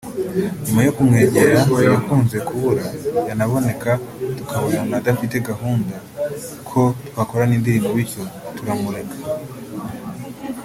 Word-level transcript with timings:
nyuma 0.65 0.81
yo 0.87 0.91
kumwegera 0.97 1.59
uyu 1.73 1.87
yakunze 1.95 2.37
kubura 2.47 2.85
yanaboneka 3.29 3.91
tukabona 4.37 4.81
adafite 4.99 5.35
gahunda 5.49 5.95
ko 6.69 6.81
twakorana 7.09 7.53
indirimbo 7.55 7.89
bityo 7.97 8.23
turamureka 8.55 9.15